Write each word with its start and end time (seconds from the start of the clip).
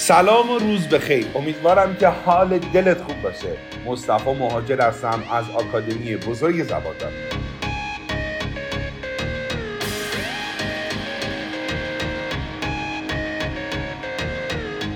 سلام 0.00 0.50
و 0.50 0.58
روز 0.58 0.88
بخیر. 0.88 1.26
امیدوارم 1.34 1.96
که 1.96 2.08
حال 2.08 2.58
دلت 2.58 3.02
خوب 3.02 3.22
باشه. 3.22 3.48
مصطفی 3.86 4.30
مهاجر 4.30 4.80
هستم 4.80 5.22
از 5.32 5.44
آکادمی 5.50 6.16
بزرگ 6.16 6.64
زبان 6.64 6.94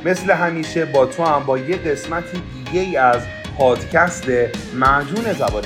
مثل 0.05 0.31
همیشه 0.31 0.85
با 0.85 1.07
تو 1.07 1.25
هم 1.25 1.45
با 1.47 1.59
یه 1.59 1.77
قسمتی 1.77 2.43
دیگه 2.65 3.01
از 3.01 3.23
پادکست 3.59 4.25
معجون 4.75 5.33
زبان 5.33 5.65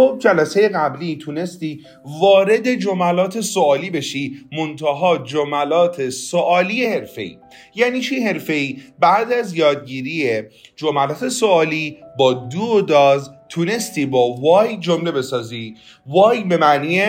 خب 0.00 0.16
جلسه 0.18 0.68
قبلی 0.68 1.16
تونستی 1.16 1.80
وارد 2.20 2.74
جملات 2.74 3.40
سوالی 3.40 3.90
بشی 3.90 4.32
منتها 4.52 5.18
جملات 5.18 6.08
سوالی 6.08 6.86
حرفه‌ای. 6.86 7.38
یعنی 7.74 8.00
چی 8.00 8.20
حرفه‌ای؟ 8.20 8.76
بعد 8.98 9.32
از 9.32 9.54
یادگیری 9.54 10.42
جملات 10.76 11.28
سوالی 11.28 11.96
با 12.18 12.32
دو 12.32 12.60
و 12.60 12.80
داز 12.80 13.30
تونستی 13.48 14.06
با 14.06 14.32
وای 14.32 14.76
جمله 14.76 15.12
بسازی. 15.12 15.74
وای 16.06 16.44
به 16.44 16.56
معنی 16.56 17.02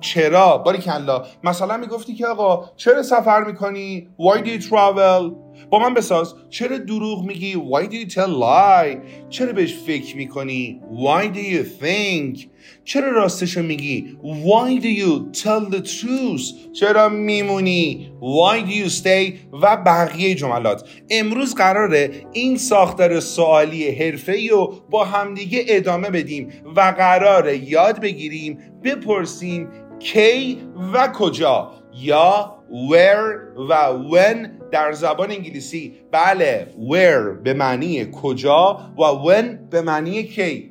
چرا؟ 0.00 0.58
باری 0.58 0.78
کلا 0.78 1.24
مثلا 1.44 1.76
می‌گفتی 1.76 2.14
که 2.14 2.26
آقا 2.26 2.70
چرا 2.76 3.02
سفر 3.02 3.44
می‌کنی؟ 3.44 4.08
Why 4.18 4.38
do 4.38 4.46
you 4.46 4.62
travel? 4.62 5.32
با 5.70 5.78
من 5.78 5.94
بساز. 5.94 6.34
چرا 6.50 6.78
دروغ 6.78 7.24
میگی؟ 7.24 7.54
Why 7.54 7.84
do 7.86 7.94
you 7.94 8.14
tell 8.14 8.28
lie? 8.28 8.96
چرا 9.30 9.52
بهش 9.52 9.74
فکر 9.86 10.16
می‌کنی؟ 10.16 10.80
Why 10.92 11.36
do 11.36 11.40
you 11.40 11.84
think? 11.84 12.46
چرا 12.84 13.10
راستشو 13.10 13.62
میگی؟ 13.62 14.16
Why 14.22 14.82
do 14.82 14.86
you 14.86 15.38
tell 15.42 15.74
the 15.74 15.80
truth? 15.80 16.72
چرا 16.72 17.08
میمونی؟ 17.08 18.12
Why 18.20 18.70
do 18.70 18.72
you 18.72 18.90
stay? 19.02 19.32
و 19.62 19.76
بقیه 19.76 20.34
جملات. 20.34 20.88
امروز 21.10 21.54
قراره 21.54 22.10
این 22.32 22.56
ساختار 22.56 23.20
سوالی 23.20 23.90
حرفه 23.90 24.48
رو 24.50 24.74
با 24.90 25.04
همدیگه 25.04 25.64
ادامه 25.68 26.10
بدیم 26.10 26.48
و 26.76 26.80
قراره 26.80 27.70
یاد 27.70 28.00
بگیریم 28.00 28.58
بپرسیم 28.84 29.68
کی 29.98 30.58
و 30.92 31.08
کجا 31.08 31.72
یا 31.94 32.56
where 32.70 33.58
و 33.70 33.92
when 34.10 34.59
در 34.72 34.92
زبان 34.92 35.30
انگلیسی 35.30 35.92
بله 36.12 36.66
where 36.90 37.42
به 37.44 37.54
معنی 37.54 38.06
کجا 38.12 38.80
و 38.98 39.02
when 39.02 39.70
به 39.70 39.82
معنی 39.82 40.22
کی. 40.22 40.70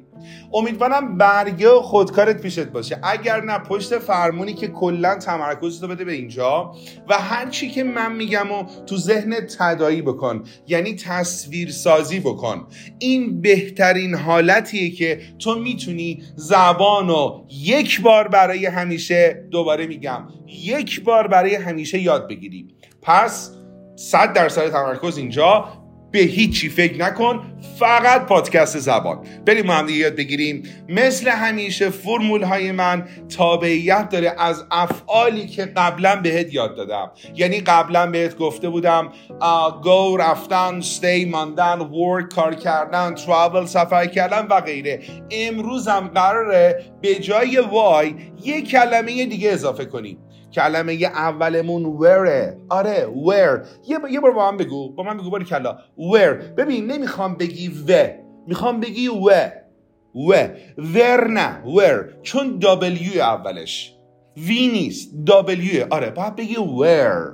امیدوارم 0.54 1.18
برگه 1.18 1.70
و 1.70 1.82
خودکارت 1.82 2.42
پیشت 2.42 2.66
باشه. 2.66 3.00
اگر 3.04 3.42
نه 3.42 3.60
پشت 3.60 3.98
فرمونی 3.98 4.54
که 4.54 4.68
کلا 4.68 5.16
تمرکز 5.16 5.82
تو 5.82 5.88
بده 5.88 6.06
به 6.06 6.12
اینجا 6.12 6.76
و 7.10 7.14
هر 7.14 7.50
چی 7.50 7.70
که 7.70 7.84
من 7.84 8.16
میگم 8.16 8.52
و 8.52 8.64
تو 8.86 8.98
ذهن 8.98 9.36
تدایی 9.60 10.02
بکن 10.02 10.44
یعنی 10.68 10.96
تصویر 10.96 11.72
سازی 11.72 12.20
بکن. 12.20 12.68
این 13.00 13.42
بهترین 13.42 14.16
حالتیه 14.16 14.92
که 14.92 15.22
تو 15.40 15.60
می‌تونی 15.60 16.24
زبان 16.36 17.08
رو 17.08 17.46
یک 17.50 18.02
بار 18.02 18.28
برای 18.28 18.66
همیشه 18.66 19.48
دوباره 19.52 19.88
میگم. 19.88 20.28
یک 20.48 21.04
بار 21.04 21.28
برای 21.28 21.56
همیشه 21.56 22.00
یاد 22.00 22.28
بگیری. 22.28 22.68
پس 23.02 23.52
صد 24.00 24.34
درصد 24.34 24.70
تمرکز 24.70 25.18
اینجا. 25.18 25.66
به 26.12 26.20
هیچی 26.20 26.70
فکر 26.70 26.98
نکن 26.98 27.42
فقط 27.80 28.26
پادکست 28.26 28.78
زبان. 28.80 29.26
بریم 29.46 29.66
ما 29.66 29.74
هم 29.74 29.90
یاد 29.90 30.16
بگیریم. 30.16 30.64
مثل 30.90 31.30
همیشه 31.30 31.90
فرمول 31.90 32.44
های 32.44 32.72
من 32.72 33.08
تابعیت 33.38 34.10
داره 34.10 34.36
از 34.38 34.66
افعالی 34.72 35.48
که 35.48 35.66
قبلا 35.66 36.16
بهت 36.16 36.54
یاد 36.54 36.76
دادم. 36.76 37.12
یعنی 37.36 37.60
قبلا 37.60 38.12
بهت 38.12 38.38
گفته 38.38 38.70
بودم 38.70 39.14
go 39.84 40.20
رفتن 40.20 40.82
stay 40.82 41.28
ماندن 41.28 41.80
work 41.80 42.36
کار 42.36 42.56
کردن 42.56 43.16
travel 43.16 43.66
سفر 43.66 44.06
کردن 44.06 44.48
و 44.50 44.62
غیره. 44.62 45.00
امروز 45.32 45.88
هم 45.88 46.08
قراره 46.08 46.84
به 47.02 47.16
جای 47.16 47.58
وای 47.58 48.16
یه 48.44 48.62
کلمه 48.62 49.26
دیگه 49.26 49.52
اضافه 49.52 49.86
کنیم. 49.86 50.18
کلمه 50.54 50.94
اولمون 51.04 51.86
وره 51.86 52.58
آره 52.70 53.06
ور 53.06 53.66
یه, 53.88 54.20
بار 54.20 54.32
با 54.32 54.52
من 54.52 54.58
بگو 54.58 54.90
با 54.96 55.04
من 55.04 55.18
بگو 55.18 55.30
باری 55.30 55.46
کلا. 55.46 55.78
ور 56.14 56.34
ببین 56.34 56.92
نمی‌خوام 56.92 57.36
بگی 57.36 57.68
و 57.88 58.10
می‌خوام 58.48 58.80
بگی 58.80 59.08
و 59.08 59.52
و 60.30 60.50
ور 60.78 61.28
نه 61.28 61.64
ور 61.64 62.10
چون 62.24 62.60
دابلیو 62.60 63.22
اولش. 63.22 63.94
وی 64.38 64.68
نیست 64.68 65.12
دابلیو 65.26 65.86
آره 65.90 66.10
باید 66.10 66.36
بگی 66.36 66.56
ور 66.56 67.34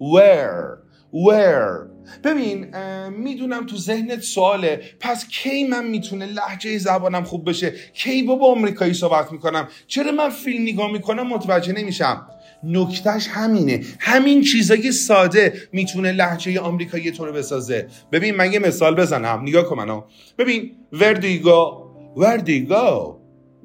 ور 0.00 0.78
ور 1.26 1.86
ببین 2.24 2.66
می‌دونم 3.08 3.66
تو 3.66 3.76
ذهنت 3.76 4.20
سواله. 4.20 4.80
پس 5.00 5.28
کی 5.28 5.64
من 5.64 5.86
می‌تونه 5.86 6.26
لحجه 6.26 6.78
زبانم 6.78 7.24
خوب 7.24 7.48
بشه؟ 7.48 7.72
کی 7.94 8.22
با 8.22 8.50
آمریکایی 8.50 8.94
صحبت 8.94 9.32
می‌کنم؟ 9.32 9.68
چرا 9.86 10.12
من 10.12 10.30
فیلم 10.30 10.62
نگاه 10.62 10.92
می‌کنم 10.92 11.26
متوجه 11.26 11.72
نمیشم. 11.72 12.26
نکتهش 12.64 13.28
همینه. 13.28 13.80
همین 13.98 14.42
چیزای 14.42 14.92
ساده 14.92 15.52
می‌تونه 15.72 16.12
لحجه 16.12 16.60
آمریکایی 16.60 17.10
تو 17.10 17.26
رو 17.26 17.32
بسازه. 17.32 17.86
ببین 18.12 18.34
من 18.34 18.52
یه 18.52 18.58
مثال 18.58 18.94
بزنم. 18.94 19.42
نگاه 19.42 19.64
کن 19.64 19.76
منو. 19.76 20.02
ببین 20.38 20.70
where 20.94 21.16
do 21.16 21.26
you 21.26 21.44
go? 21.44 21.86
Where 22.16 22.38
do 22.38 22.50
you 22.50 22.68
go? 22.68 23.16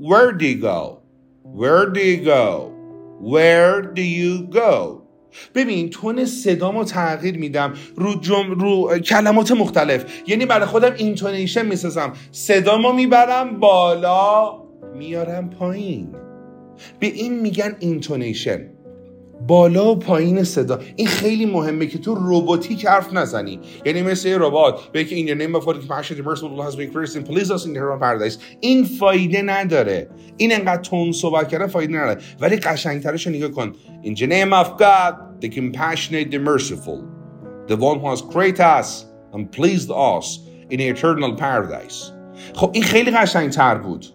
Where 0.09 0.31
do 0.39 0.45
you 0.45 0.61
go? 0.61 1.01
Where 1.61 1.85
do 1.95 2.01
you 2.11 2.19
go? 2.25 2.71
Where 3.33 3.81
do 3.95 4.01
you 4.01 4.55
go? 4.55 5.01
ببین 5.55 5.89
تون 5.89 6.25
صدامو 6.25 6.83
تغییر 6.83 7.37
میدم. 7.37 7.73
رو, 7.95 8.19
جم... 8.19 8.51
رو 8.59 8.99
کلمات 8.99 9.51
مختلف. 9.51 10.05
یعنی 10.27 10.45
برای 10.45 10.65
خودم 10.65 10.93
intonation 10.97 11.65
می‌سازم. 11.65 12.13
صدامو 12.31 12.93
می‌برم 12.93 13.59
بالا 13.59 14.61
میارم 14.95 15.49
پایین. 15.49 16.15
به 16.99 17.07
این 17.07 17.39
میگن 17.39 17.75
intonation 17.79 18.67
بالا 19.47 19.91
و 19.91 19.95
پایین 19.95 20.43
صدا. 20.43 20.79
این 20.95 21.07
خیلی 21.07 21.45
مهمه 21.45 21.85
که 21.85 21.97
تو 21.97 22.17
رباتیک 22.19 22.85
حرف 22.85 23.13
نزنی. 23.13 23.59
یعنی 23.85 24.01
مثل 24.01 24.29
یه 24.29 24.37
ربات 24.37 24.79
به 24.91 25.03
که 25.03 25.15
این 25.15 25.27
یه 25.27 25.35
نیم 25.35 25.53
بفاده 25.53 25.79
که 25.79 25.87
پحشت 25.87 26.21
برس 26.21 26.41
بود 26.41 26.51
الله 26.51 26.65
هز 26.65 26.77
بین 26.77 26.89
پلیز 27.23 27.51
آس 27.51 27.65
این 27.65 27.77
هرمان 27.77 27.99
پردیس 27.99 28.37
این 28.59 28.85
فایده 28.85 29.41
نداره. 29.41 30.09
این 30.37 30.53
انقدر 30.53 30.81
تون 30.81 31.11
صحبت 31.11 31.49
کرده 31.49 31.67
فایده 31.67 31.93
نداره. 31.93 32.21
ولی 32.39 32.55
قشنگترش 32.55 33.27
رو 33.27 33.33
نگاه 33.33 33.51
کن. 33.51 33.71
این 34.01 34.15
یه 34.19 34.27
نیم 34.27 34.53
آف 34.53 34.77
گاد 34.77 35.39
دی 35.39 35.49
کمپشنیت 35.49 36.29
دی 36.29 36.37
مرسیفول 36.37 37.01
دی 37.67 37.73
وان 37.73 37.99
هو 37.99 38.11
هز 38.11 38.23
کریت 38.33 38.59
آس 38.59 39.05
ان 39.33 39.45
پلیز 39.45 39.91
آس 39.91 40.39
این 40.69 40.81
ایترنال 40.81 41.35
پردیس 41.35 42.11
خب 42.53 42.71
این 42.73 42.83
خیلی 42.83 43.11
قشنگ 43.11 43.49
تر 43.49 43.75
بود. 43.75 44.05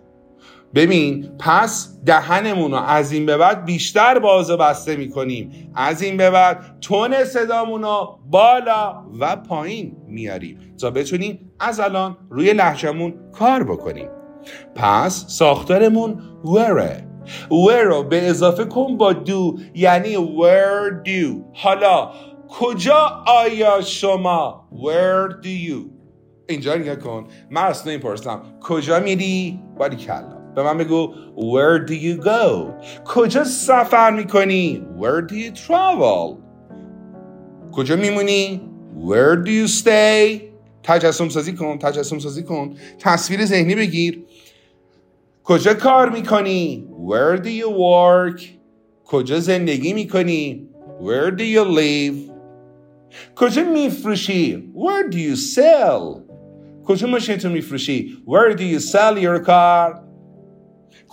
ببین 0.74 1.28
پس 1.38 1.98
دهنمون 2.06 2.70
رو 2.70 2.76
از 2.76 3.12
این 3.12 3.26
به 3.26 3.36
بعد 3.36 3.64
بیشتر 3.64 4.18
باز 4.18 4.50
و 4.50 4.56
بسته 4.56 4.96
می‌کنیم. 4.96 5.72
از 5.74 6.02
این 6.02 6.16
به 6.16 6.30
بعد 6.30 6.78
تون 6.80 7.24
صدامون 7.24 7.82
رو 7.82 8.18
بالا 8.30 9.04
و 9.20 9.36
پایین 9.36 9.96
میاریم 10.06 10.58
تا 10.80 10.90
بتونیم 10.90 11.52
از 11.60 11.80
الان 11.80 12.16
روی 12.30 12.52
لحجمون 12.52 13.14
کار 13.32 13.64
بکنیم. 13.64 14.08
پس 14.74 15.24
ساختارمون 15.28 16.22
وره 16.44 17.08
where 17.50 17.84
رو 17.84 18.02
به 18.02 18.28
اضافه 18.28 18.64
کن 18.64 18.96
با 18.96 19.12
دو 19.12 19.58
یعنی 19.74 20.14
where 20.14 21.06
do. 21.08 21.42
حالا 21.54 22.10
کجا 22.48 23.24
آیا 23.26 23.80
شما 23.80 24.68
where 24.72 25.44
do 25.44 25.48
you 25.48 25.90
اینجا 26.48 26.74
نگاه 26.74 26.96
کن. 26.96 27.26
من 27.50 27.62
اصلا 27.62 27.92
این 27.92 28.02
کجا 28.60 29.00
میری؟ 29.00 29.60
باری 29.78 29.96
کلا 29.96 30.35
به 30.56 30.62
من 30.62 30.78
بگو 30.78 31.14
Where 31.36 31.88
do 31.88 31.92
you 31.92 32.24
go? 32.24 32.72
کجا 33.04 33.44
سفر 33.44 34.10
می‌کنی? 34.10 34.86
Where 35.00 35.30
do 35.30 35.34
you 35.34 35.52
travel? 35.66 36.36
کجا 37.72 37.96
میمونی? 37.96 38.60
Where 39.06 39.46
do 39.46 39.50
you 39.50 39.68
stay? 39.68 40.40
تجسم 40.82 41.28
سازی 41.28 41.52
کن 41.52 41.78
تجسم 41.78 42.18
سازی 42.18 42.42
کن. 42.42 42.74
تصویر 42.98 43.44
ذهنی 43.44 43.74
بگیر. 43.74 44.24
کجا 45.44 45.74
کار 45.74 46.10
می‌کنی؟ 46.10 46.88
Where 47.08 47.38
do 47.38 47.48
you 47.48 47.68
work? 47.68 48.42
کجا 49.04 49.40
زندگی 49.40 49.92
می‌کنی؟ 49.92 50.68
Where 51.00 51.30
do 51.30 51.42
you 51.42 51.64
live? 51.78 52.32
کجا 53.36 53.64
میفروشی؟ 53.64 54.72
Where 54.74 55.12
do 55.12 55.16
you 55.16 55.36
sell? 55.36 56.20
کجا 56.84 57.06
ماشین 57.06 57.36
تو 57.36 57.48
میفروشی؟ 57.48 58.16
Where 58.26 58.56
do 58.56 58.62
you 58.62 58.80
sell 58.80 59.18
your 59.18 59.44
car? 59.46 60.05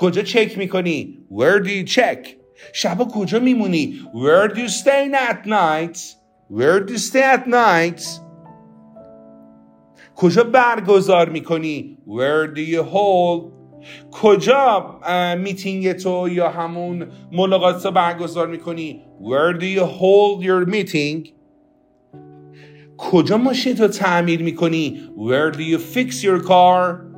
کجا 0.04 0.22
چک 0.22 0.58
می‌کنی 0.58 1.18
Where 1.32 1.60
do 1.64 1.70
you 1.70 1.96
check 1.96 2.28
شبا 2.74 3.06
کجا 3.06 3.40
میمونی 3.40 4.02
Where 4.14 4.54
do 4.54 4.58
you 4.58 4.70
stay 4.70 5.12
at 5.30 5.46
night 5.46 5.98
Where 6.52 6.80
do 6.86 6.94
you 6.94 6.98
stay 6.98 7.24
at 7.38 7.48
night 7.48 8.04
کجا 10.16 10.44
برگزار 10.44 11.30
می‌کنی 11.30 11.98
where 12.08 12.56
do 12.56 12.60
you 12.60 12.84
hold 12.94 13.52
کجا 14.12 15.00
میتینگ 15.38 15.92
تو 15.92 16.30
یا 16.30 16.50
همون 16.50 17.08
ملاقات 17.32 17.86
رو 17.86 17.92
برگزار 17.92 18.48
می‌کنی 18.48 19.02
where 19.22 19.60
do 19.60 19.66
you 19.66 19.84
hold 19.84 20.44
your 20.44 20.74
meeting 20.74 21.30
کجا 22.98 23.38
ماشین 23.38 23.76
تو 23.76 23.88
تعمیر 23.88 24.44
می‌کنی 24.44 25.10
where 25.18 25.56
do 25.56 25.62
you 25.62 25.78
fix 25.96 26.24
your 26.24 26.48
car 26.48 27.13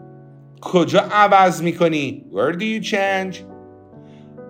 کجا 0.66 1.00
عوض 1.00 1.62
می‌کنی؟ 1.62 2.26
Where 2.32 2.56
do 2.56 2.64
you 2.64 2.88
change? 2.92 3.36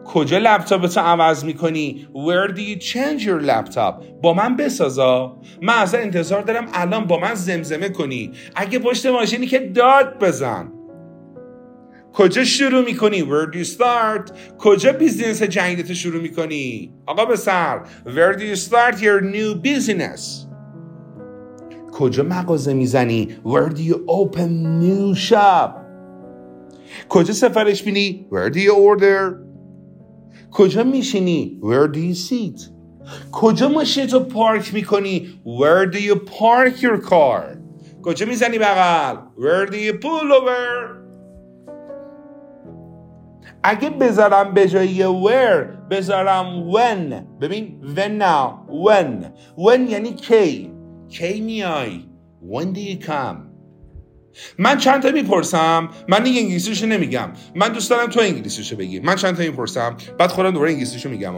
کجا 0.06 0.38
لپتاپ 0.38 0.88
تو 0.88 1.00
عوض 1.00 1.46
می‌کنی؟ 1.46 2.08
Where 2.14 2.52
do 2.52 2.60
you 2.60 2.80
change 2.80 3.22
your 3.26 3.48
laptop? 3.48 3.94
با 4.22 4.34
من 4.34 4.56
بسازا. 4.56 5.38
من 5.62 5.74
از 5.74 5.96
انتظار 5.96 6.42
دارم 6.42 6.68
الان 6.74 7.06
با 7.06 7.20
من 7.20 7.34
زمزمه 7.34 7.90
کنی. 7.90 8.32
اگه 8.56 8.80
پشت 8.80 9.06
ماشینی 9.06 9.48
که 9.48 9.60
داد 9.60 10.20
بزن. 10.20 10.72
کجا 12.14 12.44
شروع 12.44 12.86
می‌کنی؟ 12.86 13.22
Where 13.22 13.54
do 13.54 13.58
you 13.58 13.68
start? 13.68 14.32
کجا 14.58 14.92
بیزینس 14.92 15.44
جدیدت 15.44 15.94
شروع 15.94 16.22
می‌کنی؟ 16.22 16.94
آقا 17.06 17.26
بسر 17.26 17.82
where 18.06 18.38
do 18.38 18.42
you 18.42 18.60
start 18.60 18.96
your 18.96 19.22
new 19.22 19.68
business? 19.68 20.22
کجا 21.92 22.24
مغازه 22.24 22.74
می‌زنی؟ 22.74 23.28
Where 23.46 23.70
do 23.70 23.82
you 23.82 23.96
open 24.08 24.50
new 24.82 25.30
shop? 25.30 25.85
کجا 27.09 27.33
سفارش 27.33 27.83
بینی 27.83 28.27
where 28.31 28.50
do 28.50 28.57
you 28.57 28.74
order 28.74 29.45
کجا 30.51 30.83
میشینی 30.83 31.59
where 31.62 31.88
do 31.95 31.97
you 31.97 32.15
sit 32.15 32.75
کجا 33.31 33.68
ماشین 33.68 34.07
تو 34.07 34.19
پارک 34.19 34.74
می‌کنی 34.74 35.39
where 35.45 35.92
do 35.92 35.97
you 35.97 36.15
park 36.15 36.81
your 36.81 37.09
car 37.09 37.57
کجا 38.03 38.25
می‌زنی 38.25 38.59
بغل 38.59 39.15
where 39.38 39.71
do 39.71 39.75
you 39.75 39.94
pull 39.94 40.31
over 40.31 40.95
اگه 43.63 43.89
بذارم 43.89 44.53
به 44.53 44.68
جای 44.68 45.03
where 45.03 45.89
بذارم 45.89 46.71
when 46.71 47.13
ببین 47.42 47.81
when 47.95 48.21
now 48.21 48.71
when 48.71 49.25
when 49.57 49.89
یعنی 49.89 50.13
کی 50.13 50.71
کی 51.09 51.42
میای 51.42 52.01
when 52.51 52.65
do 52.75 52.80
you 52.80 53.07
come 53.07 53.44
من 54.60 54.78
چند 54.78 55.02
تا 55.02 55.12
می‌پرسم؟ 55.12 55.90
من 56.08 56.24
دیگه 56.24 56.42
انگلیسیشو 56.42 56.86
نمیگم. 56.86 57.30
من 57.56 57.70
دوست 57.70 57.90
دارم 57.90 58.10
تو 58.10 58.20
انگلیسیشو 58.20 58.76
بگی. 58.76 59.00
من 59.00 59.16
چند 59.16 59.36
تا 59.36 59.44
می‌پرسم؟ 59.44 59.98
بعد 60.20 60.30
خودم 60.30 60.52
دوباره 60.52 60.72
انگلیسیشو 60.72 61.10
میگم. 61.10 61.34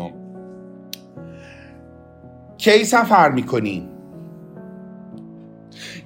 کی 2.58 2.84
سفر 2.84 3.32
می‌کنی؟ 3.32 3.90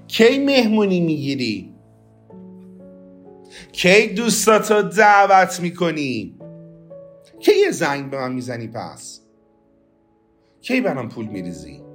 کی 0.08 0.40
مهمونی 0.46 1.00
می‌گیری؟ 1.00 1.76
کی 3.72 4.08
دوستاتو 4.08 4.82
دعوت 4.82 5.60
می‌کنی؟ 5.60 6.36
کی 7.40 7.52
یه 7.66 7.72
زنگ 7.72 8.10
به 8.10 8.18
من 8.18 8.34
می‌زنی 8.34 8.68
پس؟ 8.68 9.22
کی 10.62 10.82
برام 10.82 11.10
پول 11.10 11.26
میریزی؟ 11.26 11.91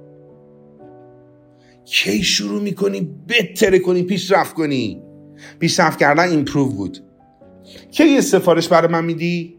کی 1.91 2.23
شروع 2.23 2.61
می‌کنی؟ 2.61 3.09
بتره 3.29 3.79
کنی 3.79 4.03
پیشرفت 4.03 4.53
کنی. 4.53 5.01
پیشرفت 5.59 5.99
کردن 5.99 6.29
ایمپروو 6.29 6.73
بود. 6.73 6.97
کی 7.91 8.05
یه 8.05 8.21
سفارش 8.21 8.67
برای 8.67 8.91
من 8.91 9.05
میدی؟ 9.05 9.57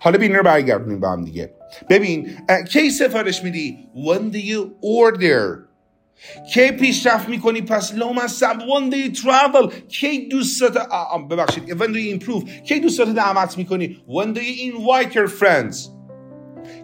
حالا 0.00 0.18
بین 0.18 0.34
رو 0.34 0.42
برگردونیم 0.42 1.00
با 1.00 1.12
هم 1.12 1.24
دیگه. 1.24 1.54
ببین 1.90 2.30
کی 2.72 2.90
سفارش 2.90 3.44
میدی؟ 3.44 3.78
When 3.94 4.34
do 4.34 4.38
you 4.38 4.60
order. 4.82 5.68
کی 6.54 6.70
پیشرفت 6.70 7.28
می‌کنی؟ 7.28 7.60
پس 7.60 7.94
لام 7.94 8.18
از 8.18 8.32
سب 8.32 8.54
one 8.58 8.94
day 8.94 9.16
travel. 9.16 9.72
کی 9.88 10.28
دوستات 10.28 10.76
ببخشید. 11.30 11.68
When 11.68 11.86
do 11.86 12.20
you 12.20 12.22
improve. 12.22 12.50
کی 12.64 12.80
دوستات 12.80 13.14
دعوت 13.14 13.58
می‌کنی؟ 13.58 13.96
When 14.08 14.26
do 14.26 14.38
you 14.38 14.74
invite 14.74 15.14
your 15.14 15.28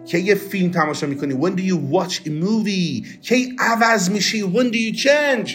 کی 0.05 0.19
یه 0.19 0.35
فیلم 0.35 0.71
تماشا 0.71 1.07
می‌کنی 1.07 1.33
when 1.33 1.55
do 1.59 1.61
you 1.61 1.77
watch 1.95 2.13
a 2.13 2.29
movie 2.29 3.21
کی 3.21 3.55
عوض 3.59 4.09
میشی 4.09 4.41
when 4.41 4.71
do 4.71 4.77
you 4.77 4.99
change 5.03 5.51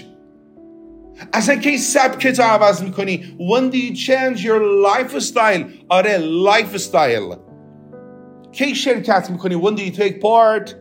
اصلا 1.32 1.54
کی 1.56 1.78
سبکت 1.78 2.40
عوض 2.40 2.82
می‌کنی 2.82 3.36
when 3.38 3.72
do 3.72 3.76
you 3.76 3.96
change 3.96 4.44
your 4.44 4.60
lifestyle 4.86 5.62
آره 5.88 6.18
lifestyle 6.44 7.36
کی 8.52 8.74
شرکت 8.74 9.30
می‌کنی 9.30 9.54
when 9.54 9.76
do 9.76 9.80
you 9.80 10.00
take 10.00 10.14
part 10.20 10.74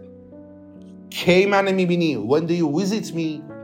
کی 1.09 1.45
منو 1.45 1.75
می‌بینی 1.75 2.17
when 2.29 2.41
do 2.41 2.53
you 2.53 2.81
visit 2.81 3.05
me 3.15 3.58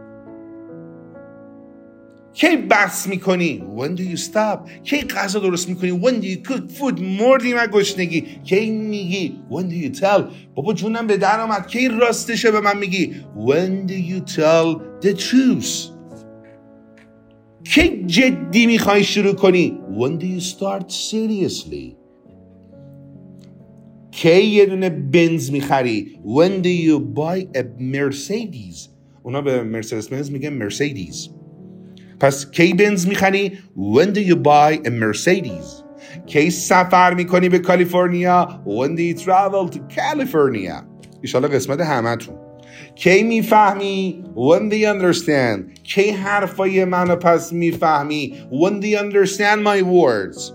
کی 2.35 2.57
بحث 2.57 3.07
می‌کنی؟ 3.07 3.63
When 3.77 3.99
do 3.99 4.03
you 4.03 4.17
stop? 4.17 4.83
کی 4.83 4.97
غذا 4.97 5.39
درست 5.39 5.69
می‌کنی؟ 5.69 6.01
When 6.01 6.21
do 6.21 6.25
you 6.25 6.51
cook 6.51 6.71
food? 6.79 7.01
مردی 7.01 7.53
من 7.53 7.67
گشنگی. 7.73 8.21
کی 8.43 8.69
میگی؟ 8.69 9.39
When 9.49 9.63
do 9.63 9.73
you 9.73 9.99
tell? 9.99 10.21
بابا 10.55 10.73
جونم 10.73 11.07
به 11.07 11.17
در 11.17 11.39
آمد. 11.39 11.67
کی 11.67 11.87
راستشه 11.87 12.51
به 12.51 12.61
من 12.61 12.77
میگی؟ 12.77 13.15
When 13.35 13.89
do 13.89 13.93
you 13.93 14.33
tell 14.35 14.81
the 15.05 15.13
truth? 15.13 15.95
کی 17.63 18.03
جدی 18.05 18.65
می‌خوای 18.65 19.03
شروع 19.03 19.33
کنی؟ 19.33 19.77
When 19.97 20.21
do 20.21 20.25
you 20.25 20.43
start 20.43 20.91
seriously? 20.91 21.95
کی 24.11 24.41
یه 24.43 24.65
دونه 24.65 24.89
بنز 24.89 25.51
می‌خری؟ 25.51 26.19
When 26.25 26.63
do 26.63 26.69
you 26.87 26.99
buy 26.99 27.57
a 27.57 27.63
Mercedes? 27.79 28.89
اونا 29.23 29.41
به 29.41 29.63
مرسدس 29.63 30.07
بنز 30.07 30.31
میگن 30.31 30.49
مرسیدیز 30.49 31.29
پس 32.19 32.51
کی 32.51 32.73
بنز 32.73 33.07
می‌خری 33.07 33.51
when 33.77 34.13
do 34.15 34.19
you 34.19 34.35
buy 34.35 34.87
a 34.87 34.89
Mercedes 34.89 35.85
کی 36.25 36.49
سفر 36.49 37.13
می‌کنی 37.13 37.49
به 37.49 37.59
کالیفرنیا 37.59 38.61
when 38.65 38.95
do 38.97 39.01
you 39.01 39.23
travel 39.23 39.75
to 39.75 39.77
California 39.77 40.83
ایشالا 41.21 41.47
قسمت 41.47 41.81
همتون 41.81 42.35
کی 42.95 43.23
می‌فهمی 43.23 44.23
when 44.35 44.71
do 44.71 44.75
you 44.75 44.87
understand 44.87 45.83
کی 45.83 46.09
حرفای 46.11 46.85
منو 46.85 47.15
پس 47.15 47.53
می‌فهمی 47.53 48.33
when 48.51 48.81
do 48.81 48.85
you 48.85 48.97
understand 48.97 49.59
my 49.63 49.81
words 49.81 50.53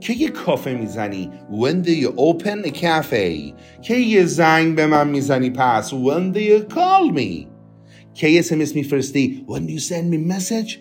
که 0.00 0.12
یه 0.12 0.28
کافه 0.28 0.74
می‌زنی 0.74 1.30
when 1.50 1.86
do 1.86 1.90
you 1.90 2.08
open 2.08 2.66
a 2.66 2.70
cafe 2.70 3.54
که 3.82 3.94
یه 3.94 4.24
زنگ 4.24 4.76
به 4.76 4.86
من 4.86 5.08
می‌زنی 5.08 5.50
پس 5.50 5.90
when 5.90 6.34
do 6.34 6.38
you 6.38 6.74
call 6.74 7.16
me 7.18 7.51
یه 8.22 8.42
سمس 8.42 8.76
میفرستی؟ 8.76 9.44
When 9.48 9.60
do 9.60 9.70
you 9.70 9.82
send 9.88 10.14
me 10.14 10.32
message? 10.32 10.76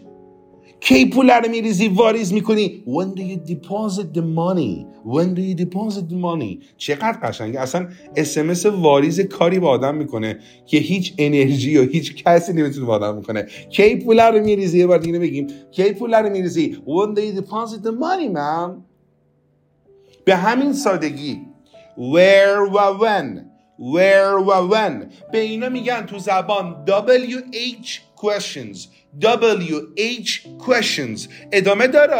کی 0.79 1.05
پول 1.05 1.29
رو 1.29 1.49
میریزی؟ 1.51 1.87
واریز 1.87 2.33
می‌کنی؟ 2.33 2.83
When 2.85 3.19
do 3.19 3.21
you 3.21 3.51
deposit 3.51 4.17
the 4.17 4.21
money? 4.21 4.85
When 5.05 5.35
do 5.35 5.41
you 5.41 5.65
deposit 5.65 6.09
the 6.09 6.17
money? 6.17 6.63
چقدر 6.77 7.17
قشنگه. 7.23 7.59
اصلا 7.59 7.87
اسمس 8.15 8.65
واریز 8.65 9.19
کاری 9.19 9.59
با 9.59 9.69
آدم 9.69 9.95
می‌کنه 9.95 10.39
که 10.65 10.77
هیچ 10.77 11.13
انرژی 11.17 11.77
و 11.77 11.87
هیچ 11.89 12.23
کسی 12.23 12.53
نمی‌تونه 12.53 12.85
با 12.85 12.93
آدم 12.93 13.15
می‌کنه 13.15 13.47
کی 13.69 13.95
پول 13.95 14.19
رو 14.19 14.43
میریزی؟ 14.43 14.79
یه 14.79 14.87
بار 14.87 14.97
دیگه 14.97 15.19
بگیم. 15.19 15.47
کی 15.71 15.93
پول 15.93 16.13
رو 16.13 16.29
میریزی؟ 16.29 16.77
When 16.85 17.15
do 17.15 17.19
you 17.19 17.41
deposit 17.41 17.83
the 17.83 17.91
money 17.91 18.35
man 18.37 18.71
به 20.25 20.35
همین 20.35 20.73
سادگی. 20.73 21.41
Where 21.97 22.75
و 22.75 22.99
when? 22.99 23.50
Where 23.81 24.39
و 24.47 24.69
when. 24.69 25.05
به 25.31 25.39
اینا 25.39 25.69
میگن 25.69 26.05
تو 26.05 26.19
زبان 26.19 26.85
WH 26.87 27.99
questions. 28.15 28.77
WH 29.21 30.29
questions. 30.67 31.29
ادامه 31.51 31.87
داره 31.87 32.15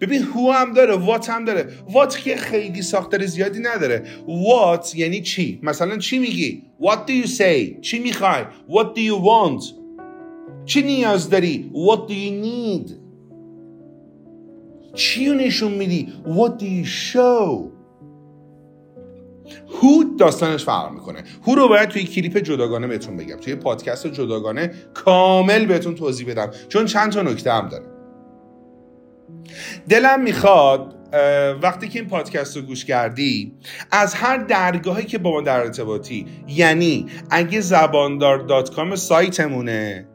ببین 0.00 0.22
who 0.22 0.54
هم 0.54 0.72
داره 0.72 1.06
what 1.06 1.28
هم 1.28 1.44
داره. 1.44 1.68
what 1.88 2.16
که 2.16 2.36
خیلی 2.36 2.82
ساختار 2.82 3.26
زیادی 3.26 3.60
نداره. 3.60 4.04
what 4.26 4.94
یعنی 4.94 5.20
چی؟ 5.22 5.60
مثلا 5.62 5.98
چی 5.98 6.18
میگی؟ 6.18 6.62
what 6.80 7.08
do 7.08 7.26
you 7.26 7.28
say 7.28 7.80
چی 7.80 7.98
می‌خوای؟ 7.98 8.42
what 8.68 8.96
do 8.96 9.00
you 9.00 9.24
want 9.24 9.64
چی 10.66 10.82
نیاز 10.82 11.30
داری؟ 11.30 11.70
what 11.74 11.98
do 11.98 12.12
you 12.12 12.44
need 12.46 12.92
چی 14.94 15.30
نشون 15.30 15.72
میدی؟ 15.72 16.12
what 16.26 16.62
do 16.62 16.64
you 16.64 16.86
show 16.86 17.81
هو 19.82 20.04
داستانش 20.18 20.64
فرق 20.64 20.92
می‌کنه. 20.92 21.24
هو 21.46 21.54
رو 21.54 21.68
باید 21.68 21.88
توی 21.88 22.04
کلیپ 22.04 22.38
جداگانه 22.38 22.86
بهتون 22.86 23.16
بگم. 23.16 23.36
توی 23.36 23.54
پادکست 23.54 24.06
جداگانه 24.06 24.70
کامل 24.94 25.66
بهتون 25.66 25.94
توضیح 25.94 26.30
بدم 26.30 26.50
چون 26.68 26.86
چند 26.86 27.12
تا 27.12 27.22
نکته 27.22 27.52
هم 27.52 27.68
داره. 27.68 27.84
دلم 29.88 30.22
می‌خواد 30.22 30.94
وقتی 31.62 31.88
که 31.88 31.98
این 31.98 32.08
پادکست 32.08 32.56
رو 32.56 32.62
گوش 32.62 32.84
کردی 32.84 33.52
از 33.90 34.14
هر 34.14 34.36
درگاهی 34.36 35.04
که 35.04 35.18
با 35.18 35.30
ما 35.30 35.40
در 35.40 35.60
ارتباطی 35.60 36.26
یعنی 36.48 37.06
اگه 37.30 37.60
زباندار 37.60 38.38
دات 38.38 38.74
کام 38.74 38.96
سایتمونه 38.96 40.08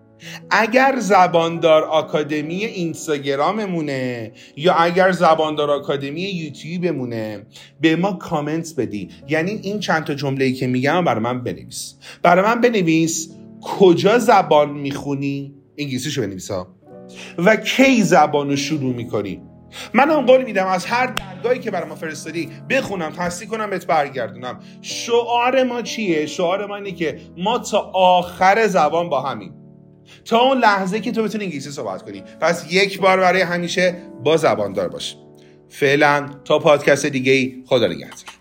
اگر 0.50 0.95
زباندار 1.00 1.83
آکادمی 1.83 2.65
اینستاگراممونه 2.65 4.31
یا 4.55 4.74
اگر 4.74 5.12
زباندار 5.12 5.71
آکادمی 5.71 6.21
یوتیوبمونه 6.21 7.45
به 7.81 7.95
ما 7.95 8.13
کامنت 8.13 8.74
بدی 8.77 9.09
یعنی 9.27 9.51
این 9.51 9.79
چند 9.79 10.03
تا 10.03 10.13
جمله 10.13 10.45
ای 10.45 10.53
که 10.53 10.67
میگم 10.67 11.03
برای 11.03 11.21
من 11.21 11.43
بنویس. 11.43 11.95
برای 12.24 12.45
من 12.45 12.62
بنویس 12.62 13.29
کجا 13.62 14.17
زبان 14.17 14.69
می‌خونی؟ 14.69 15.53
انگلیسیشو 15.77 16.21
بنویسا 16.21 16.67
و 17.38 17.55
کی 17.55 18.03
زبان 18.03 18.50
رو 18.50 18.55
شروع 18.55 18.93
می‌کنی؟ 18.93 19.41
من 19.93 20.09
هم 20.09 20.25
قول 20.25 20.43
میدم 20.43 20.67
از 20.67 20.86
هر 20.86 21.07
درگاهی 21.07 21.59
که 21.59 21.71
برای 21.71 21.89
ما 21.89 21.95
فرستادی 21.95 22.50
بخونم 22.69 23.12
تصدیق 23.12 23.50
کنم 23.50 23.69
بهت 23.69 23.86
برگردونم. 23.86 24.59
شعار 24.81 25.63
ما 25.63 25.81
چیه؟ 25.81 26.25
شعار 26.25 26.65
ما 26.65 26.75
اینه 26.75 26.91
که 26.91 27.19
ما 27.38 27.59
تا 27.59 27.79
آخر 27.93 28.67
زبان 28.67 29.09
با 29.09 29.21
همیم. 29.21 29.56
تا 30.27 30.39
اون 30.39 30.57
لحظه 30.57 31.00
که 31.00 31.12
تو 31.12 31.24
بتونی 31.24 31.43
انگلیسی 31.43 31.72
صحبت 31.72 32.01
کنی. 32.01 32.24
پس 32.41 32.65
یک 32.72 33.00
بار 33.00 33.17
برای 33.17 33.41
همیشه 33.41 33.96
با 34.24 34.38
زبان 34.38 34.74
دار 34.74 34.89
باش. 34.89 35.15
فعلا 35.69 36.29
تا 36.46 36.60
پادکست 36.60 37.05
دیگه 37.05 37.31
ای 37.31 37.63
خدا 37.67 37.88
نگهدار. 37.88 38.37